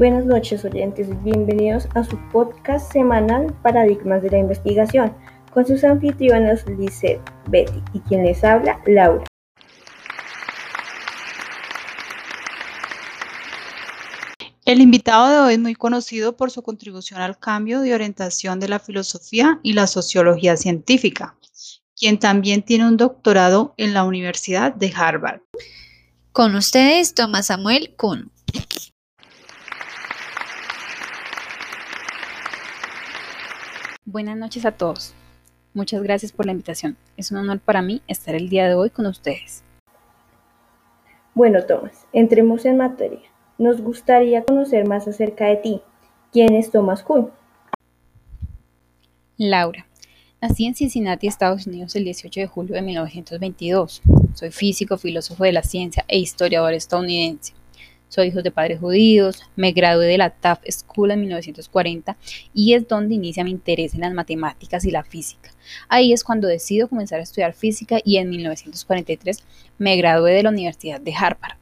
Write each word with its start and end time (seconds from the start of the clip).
Buenas 0.00 0.24
noches 0.24 0.64
oyentes, 0.64 1.08
bienvenidos 1.22 1.86
a 1.94 2.02
su 2.02 2.18
podcast 2.30 2.90
semanal 2.90 3.54
Paradigmas 3.62 4.22
de 4.22 4.30
la 4.30 4.38
Investigación 4.38 5.14
con 5.52 5.66
sus 5.66 5.84
anfitrionas 5.84 6.64
Lizeth, 6.66 7.20
Betty 7.48 7.82
y 7.92 8.00
quien 8.00 8.24
les 8.24 8.42
habla, 8.42 8.80
Laura. 8.86 9.26
El 14.64 14.80
invitado 14.80 15.28
de 15.28 15.38
hoy 15.40 15.52
es 15.52 15.60
muy 15.60 15.74
conocido 15.74 16.34
por 16.34 16.50
su 16.50 16.62
contribución 16.62 17.20
al 17.20 17.38
cambio 17.38 17.82
de 17.82 17.94
orientación 17.94 18.58
de 18.58 18.68
la 18.68 18.78
filosofía 18.78 19.60
y 19.62 19.74
la 19.74 19.86
sociología 19.86 20.56
científica, 20.56 21.36
quien 21.94 22.18
también 22.18 22.62
tiene 22.62 22.88
un 22.88 22.96
doctorado 22.96 23.74
en 23.76 23.92
la 23.92 24.04
Universidad 24.04 24.74
de 24.74 24.94
Harvard. 24.96 25.42
Con 26.32 26.54
ustedes, 26.54 27.12
Tomás 27.12 27.48
Samuel 27.48 27.94
Kuhn. 27.98 28.30
Buenas 34.12 34.36
noches 34.36 34.66
a 34.66 34.72
todos. 34.72 35.14
Muchas 35.72 36.02
gracias 36.02 36.32
por 36.32 36.44
la 36.44 36.50
invitación. 36.50 36.96
Es 37.16 37.30
un 37.30 37.36
honor 37.36 37.60
para 37.60 37.80
mí 37.80 38.02
estar 38.08 38.34
el 38.34 38.48
día 38.48 38.66
de 38.66 38.74
hoy 38.74 38.90
con 38.90 39.06
ustedes. 39.06 39.62
Bueno, 41.32 41.64
Tomás, 41.64 42.08
entremos 42.12 42.64
en 42.64 42.76
materia. 42.76 43.22
Nos 43.56 43.80
gustaría 43.80 44.42
conocer 44.42 44.84
más 44.88 45.06
acerca 45.06 45.46
de 45.46 45.58
ti. 45.58 45.80
¿Quién 46.32 46.54
es 46.54 46.72
Tomás 46.72 47.04
Kuhn? 47.04 47.30
Laura. 49.36 49.86
Nací 50.42 50.66
en 50.66 50.74
Cincinnati, 50.74 51.28
Estados 51.28 51.68
Unidos, 51.68 51.94
el 51.94 52.02
18 52.02 52.40
de 52.40 52.46
julio 52.48 52.74
de 52.74 52.82
1922. 52.82 54.02
Soy 54.34 54.50
físico, 54.50 54.98
filósofo 54.98 55.44
de 55.44 55.52
la 55.52 55.62
ciencia 55.62 56.04
e 56.08 56.18
historiador 56.18 56.74
estadounidense. 56.74 57.52
Soy 58.10 58.26
hijo 58.26 58.42
de 58.42 58.50
padres 58.50 58.80
judíos, 58.80 59.40
me 59.54 59.70
gradué 59.70 60.06
de 60.06 60.18
la 60.18 60.30
Taft 60.30 60.68
School 60.68 61.12
en 61.12 61.20
1940 61.20 62.16
y 62.52 62.74
es 62.74 62.88
donde 62.88 63.14
inicia 63.14 63.44
mi 63.44 63.52
interés 63.52 63.94
en 63.94 64.00
las 64.00 64.12
matemáticas 64.12 64.84
y 64.84 64.90
la 64.90 65.04
física. 65.04 65.52
Ahí 65.88 66.12
es 66.12 66.24
cuando 66.24 66.48
decido 66.48 66.88
comenzar 66.88 67.20
a 67.20 67.22
estudiar 67.22 67.52
física 67.52 68.00
y 68.04 68.16
en 68.16 68.28
1943 68.30 69.44
me 69.78 69.96
gradué 69.96 70.32
de 70.32 70.42
la 70.42 70.50
Universidad 70.50 71.00
de 71.00 71.14
Harvard. 71.14 71.56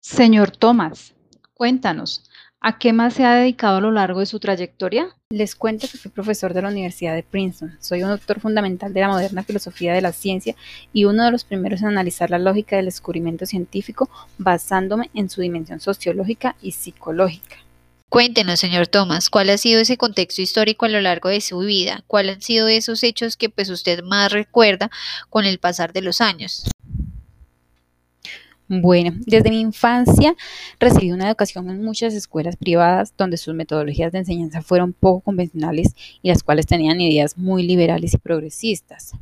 Señor 0.00 0.50
Thomas, 0.50 1.14
cuéntanos, 1.54 2.27
¿A 2.60 2.76
qué 2.76 2.92
más 2.92 3.14
se 3.14 3.24
ha 3.24 3.34
dedicado 3.34 3.76
a 3.76 3.80
lo 3.80 3.92
largo 3.92 4.18
de 4.18 4.26
su 4.26 4.40
trayectoria? 4.40 5.14
Les 5.30 5.54
cuento 5.54 5.86
que 5.86 5.96
fui 5.96 6.10
profesor 6.10 6.54
de 6.54 6.62
la 6.62 6.70
Universidad 6.70 7.14
de 7.14 7.22
Princeton. 7.22 7.78
Soy 7.80 8.02
un 8.02 8.08
doctor 8.08 8.40
fundamental 8.40 8.92
de 8.92 9.00
la 9.00 9.06
moderna 9.06 9.44
filosofía 9.44 9.94
de 9.94 10.00
la 10.00 10.12
ciencia 10.12 10.56
y 10.92 11.04
uno 11.04 11.24
de 11.24 11.30
los 11.30 11.44
primeros 11.44 11.82
en 11.82 11.88
analizar 11.88 12.30
la 12.30 12.38
lógica 12.40 12.74
del 12.74 12.86
descubrimiento 12.86 13.46
científico 13.46 14.10
basándome 14.38 15.08
en 15.14 15.30
su 15.30 15.40
dimensión 15.40 15.78
sociológica 15.78 16.56
y 16.60 16.72
psicológica. 16.72 17.58
Cuéntenos, 18.10 18.58
señor 18.58 18.88
Thomas, 18.88 19.30
¿cuál 19.30 19.50
ha 19.50 19.58
sido 19.58 19.80
ese 19.80 19.96
contexto 19.96 20.42
histórico 20.42 20.86
a 20.86 20.88
lo 20.88 21.00
largo 21.00 21.28
de 21.28 21.40
su 21.40 21.60
vida? 21.60 22.02
¿Cuáles 22.08 22.36
han 22.36 22.42
sido 22.42 22.66
esos 22.66 23.04
hechos 23.04 23.36
que 23.36 23.50
pues 23.50 23.70
usted 23.70 24.02
más 24.02 24.32
recuerda 24.32 24.90
con 25.30 25.44
el 25.44 25.60
pasar 25.60 25.92
de 25.92 26.02
los 26.02 26.20
años? 26.20 26.64
Bueno, 28.70 29.12
desde 29.26 29.48
mi 29.48 29.60
infancia 29.60 30.36
recibí 30.78 31.10
una 31.10 31.28
educación 31.28 31.70
en 31.70 31.82
muchas 31.82 32.12
escuelas 32.12 32.56
privadas 32.56 33.14
donde 33.16 33.38
sus 33.38 33.54
metodologías 33.54 34.12
de 34.12 34.18
enseñanza 34.18 34.60
fueron 34.60 34.92
poco 34.92 35.20
convencionales 35.20 35.94
y 36.20 36.28
las 36.28 36.42
cuales 36.42 36.66
tenían 36.66 37.00
ideas 37.00 37.38
muy 37.38 37.62
liberales 37.62 38.12
y 38.12 38.18
progresistas. 38.18 39.12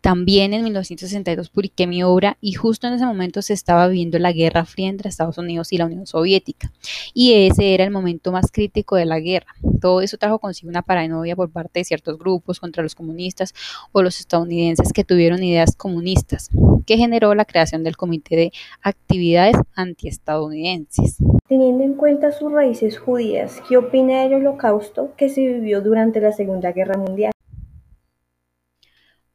También 0.00 0.54
en 0.54 0.64
1962 0.64 1.50
publiqué 1.50 1.86
mi 1.86 2.02
obra 2.02 2.38
y 2.40 2.54
justo 2.54 2.86
en 2.86 2.94
ese 2.94 3.04
momento 3.04 3.42
se 3.42 3.52
estaba 3.52 3.86
viviendo 3.86 4.18
la 4.18 4.32
Guerra 4.32 4.64
Fría 4.64 4.88
entre 4.88 5.10
Estados 5.10 5.36
Unidos 5.36 5.72
y 5.72 5.76
la 5.76 5.84
Unión 5.84 6.06
Soviética. 6.06 6.72
Y 7.12 7.46
ese 7.46 7.74
era 7.74 7.84
el 7.84 7.90
momento 7.90 8.32
más 8.32 8.50
crítico 8.50 8.96
de 8.96 9.04
la 9.04 9.20
guerra. 9.20 9.54
Todo 9.80 10.00
eso 10.00 10.16
trajo 10.16 10.38
consigo 10.38 10.70
una 10.70 10.82
paranoia 10.82 11.36
por 11.36 11.50
parte 11.50 11.80
de 11.80 11.84
ciertos 11.84 12.18
grupos 12.18 12.60
contra 12.60 12.82
los 12.82 12.94
comunistas 12.94 13.54
o 13.92 14.02
los 14.02 14.20
estadounidenses 14.20 14.92
que 14.94 15.04
tuvieron 15.04 15.42
ideas 15.42 15.76
comunistas, 15.76 16.48
que 16.86 16.96
generó 16.96 17.34
la 17.34 17.44
creación 17.44 17.84
del 17.84 17.98
Comité 17.98 18.36
de 18.36 18.52
Actividades 18.82 19.56
Antiestadounidenses. 19.74 21.16
Teniendo 21.46 21.84
en 21.84 21.94
cuenta 21.94 22.32
sus 22.32 22.50
raíces 22.50 22.98
judías, 22.98 23.60
¿qué 23.68 23.76
opina 23.76 24.22
del 24.22 24.34
holocausto 24.34 25.12
que 25.16 25.28
se 25.28 25.46
vivió 25.46 25.82
durante 25.82 26.20
la 26.20 26.32
Segunda 26.32 26.72
Guerra 26.72 26.96
Mundial? 26.96 27.32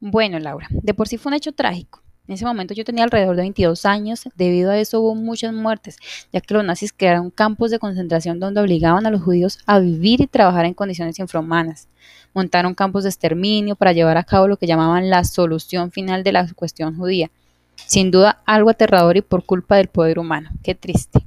Bueno, 0.08 0.38
Laura, 0.38 0.68
de 0.70 0.94
por 0.94 1.08
sí 1.08 1.18
fue 1.18 1.30
un 1.30 1.34
hecho 1.34 1.50
trágico. 1.50 2.00
En 2.28 2.34
ese 2.34 2.44
momento 2.44 2.74
yo 2.74 2.84
tenía 2.84 3.02
alrededor 3.02 3.34
de 3.34 3.42
22 3.42 3.84
años, 3.86 4.28
debido 4.36 4.70
a 4.70 4.78
eso 4.78 5.00
hubo 5.00 5.16
muchas 5.16 5.52
muertes, 5.52 5.98
ya 6.32 6.40
que 6.40 6.54
los 6.54 6.64
nazis 6.64 6.92
crearon 6.92 7.32
campos 7.32 7.72
de 7.72 7.80
concentración 7.80 8.38
donde 8.38 8.60
obligaban 8.60 9.04
a 9.04 9.10
los 9.10 9.20
judíos 9.20 9.58
a 9.66 9.80
vivir 9.80 10.20
y 10.20 10.28
trabajar 10.28 10.64
en 10.64 10.74
condiciones 10.74 11.18
infrahumanas. 11.18 11.88
Montaron 12.34 12.72
campos 12.74 13.02
de 13.02 13.08
exterminio 13.08 13.74
para 13.74 13.92
llevar 13.92 14.16
a 14.16 14.22
cabo 14.22 14.46
lo 14.46 14.58
que 14.58 14.68
llamaban 14.68 15.10
la 15.10 15.24
solución 15.24 15.90
final 15.90 16.22
de 16.22 16.30
la 16.30 16.46
cuestión 16.54 16.96
judía. 16.96 17.32
Sin 17.74 18.12
duda 18.12 18.42
algo 18.46 18.70
aterrador 18.70 19.16
y 19.16 19.22
por 19.22 19.44
culpa 19.44 19.74
del 19.74 19.88
poder 19.88 20.20
humano. 20.20 20.50
Qué 20.62 20.76
triste. 20.76 21.18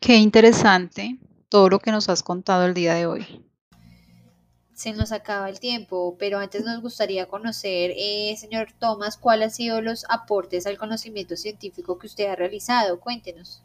Qué 0.00 0.16
interesante 0.16 1.18
todo 1.50 1.68
lo 1.68 1.78
que 1.78 1.92
nos 1.92 2.08
has 2.08 2.22
contado 2.22 2.64
el 2.64 2.72
día 2.72 2.94
de 2.94 3.04
hoy 3.04 3.44
se 4.74 4.92
nos 4.92 5.12
acaba 5.12 5.48
el 5.48 5.60
tiempo, 5.60 6.16
pero 6.18 6.38
antes 6.38 6.64
nos 6.64 6.82
gustaría 6.82 7.26
conocer, 7.26 7.92
eh, 7.96 8.34
señor 8.36 8.72
Tomás, 8.78 9.16
cuáles 9.16 9.46
han 9.46 9.50
sido 9.52 9.80
los 9.80 10.04
aportes 10.08 10.66
al 10.66 10.78
conocimiento 10.78 11.36
científico 11.36 11.98
que 11.98 12.06
usted 12.08 12.26
ha 12.26 12.36
realizado. 12.36 13.00
Cuéntenos. 13.00 13.62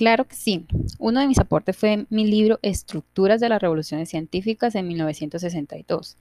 Claro 0.00 0.26
que 0.26 0.34
sí. 0.34 0.64
Uno 0.98 1.20
de 1.20 1.26
mis 1.26 1.38
aportes 1.38 1.76
fue 1.76 2.06
mi 2.08 2.24
libro 2.24 2.58
Estructuras 2.62 3.38
de 3.38 3.50
las 3.50 3.60
Revoluciones 3.60 4.08
Científicas 4.08 4.74
en 4.74 4.88
1962. 4.88 6.16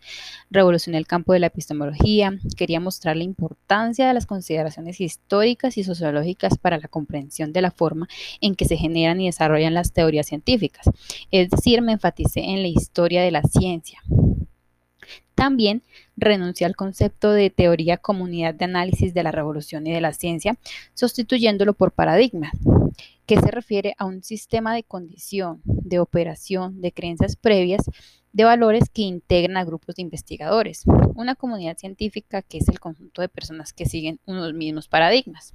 Revolucioné 0.51 0.97
el 0.97 1.07
campo 1.07 1.31
de 1.31 1.39
la 1.39 1.47
epistemología, 1.47 2.37
quería 2.57 2.81
mostrar 2.81 3.15
la 3.15 3.23
importancia 3.23 4.05
de 4.05 4.13
las 4.13 4.25
consideraciones 4.25 4.99
históricas 4.99 5.77
y 5.77 5.85
sociológicas 5.85 6.57
para 6.57 6.77
la 6.77 6.89
comprensión 6.89 7.53
de 7.53 7.61
la 7.61 7.71
forma 7.71 8.09
en 8.41 8.55
que 8.55 8.65
se 8.65 8.75
generan 8.75 9.21
y 9.21 9.27
desarrollan 9.27 9.73
las 9.73 9.93
teorías 9.93 10.27
científicas. 10.27 10.85
Es 11.31 11.49
decir, 11.49 11.81
me 11.81 11.93
enfaticé 11.93 12.41
en 12.41 12.61
la 12.61 12.67
historia 12.67 13.21
de 13.21 13.31
la 13.31 13.43
ciencia. 13.43 14.01
También 15.35 15.83
renuncié 16.17 16.67
al 16.67 16.75
concepto 16.75 17.31
de 17.31 17.49
teoría 17.49 17.95
comunidad 17.95 18.53
de 18.55 18.65
análisis 18.65 19.13
de 19.13 19.23
la 19.23 19.31
revolución 19.31 19.87
y 19.87 19.93
de 19.93 20.01
la 20.01 20.11
ciencia, 20.11 20.57
sustituyéndolo 20.95 21.71
por 21.71 21.93
paradigma 21.93 22.51
que 23.25 23.39
se 23.39 23.51
refiere 23.51 23.95
a 23.97 24.05
un 24.05 24.23
sistema 24.23 24.73
de 24.73 24.83
condición, 24.83 25.61
de 25.63 25.99
operación, 25.99 26.81
de 26.81 26.91
creencias 26.91 27.35
previas, 27.35 27.81
de 28.31 28.43
valores 28.43 28.89
que 28.89 29.01
integran 29.01 29.57
a 29.57 29.65
grupos 29.65 29.95
de 29.95 30.03
investigadores, 30.03 30.83
una 31.15 31.35
comunidad 31.35 31.77
científica 31.77 32.41
que 32.41 32.59
es 32.59 32.69
el 32.69 32.79
conjunto 32.79 33.21
de 33.21 33.29
personas 33.29 33.73
que 33.73 33.85
siguen 33.85 34.19
unos 34.25 34.53
mismos 34.53 34.87
paradigmas. 34.87 35.51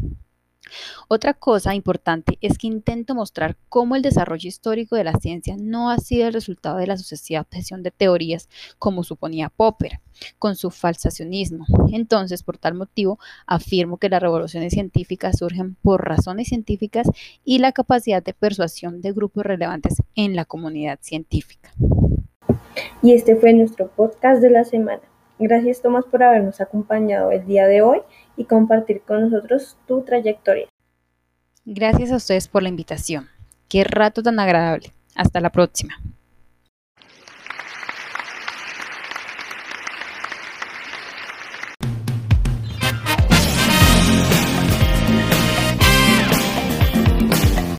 Otra 1.08 1.34
cosa 1.34 1.74
importante 1.74 2.38
es 2.40 2.58
que 2.58 2.66
intento 2.66 3.14
mostrar 3.14 3.56
cómo 3.68 3.96
el 3.96 4.02
desarrollo 4.02 4.48
histórico 4.48 4.96
de 4.96 5.04
la 5.04 5.18
ciencia 5.18 5.56
no 5.58 5.90
ha 5.90 5.98
sido 5.98 6.26
el 6.26 6.32
resultado 6.32 6.78
de 6.78 6.86
la 6.86 6.96
sucesiva 6.96 7.42
obsesión 7.42 7.82
de 7.82 7.90
teorías 7.90 8.48
como 8.78 9.04
suponía 9.04 9.48
Popper, 9.48 10.00
con 10.38 10.56
su 10.56 10.70
falsacionismo. 10.70 11.66
Entonces, 11.92 12.42
por 12.42 12.58
tal 12.58 12.74
motivo, 12.74 13.18
afirmo 13.46 13.98
que 13.98 14.08
las 14.08 14.22
revoluciones 14.22 14.72
científicas 14.72 15.38
surgen 15.38 15.74
por 15.76 16.06
razones 16.06 16.48
científicas 16.48 17.08
y 17.44 17.58
la 17.58 17.72
capacidad 17.72 18.22
de 18.22 18.34
persuasión 18.34 19.00
de 19.00 19.12
grupos 19.12 19.44
relevantes 19.44 20.02
en 20.14 20.36
la 20.36 20.44
comunidad 20.44 20.98
científica. 21.02 21.72
Y 23.02 23.12
este 23.12 23.36
fue 23.36 23.52
nuestro 23.52 23.88
podcast 23.88 24.40
de 24.40 24.50
la 24.50 24.64
semana. 24.64 25.02
Gracias 25.38 25.82
Tomás 25.82 26.04
por 26.04 26.22
habernos 26.22 26.60
acompañado 26.60 27.32
el 27.32 27.44
día 27.44 27.66
de 27.66 27.82
hoy 27.82 28.00
y 28.36 28.44
compartir 28.44 29.02
con 29.02 29.22
nosotros 29.22 29.76
tu 29.86 30.02
trayectoria. 30.02 30.68
Gracias 31.66 32.12
a 32.12 32.16
ustedes 32.16 32.46
por 32.46 32.62
la 32.62 32.68
invitación. 32.68 33.28
Qué 33.68 33.84
rato 33.84 34.22
tan 34.22 34.38
agradable. 34.38 34.92
Hasta 35.14 35.40
la 35.40 35.50
próxima. 35.50 35.98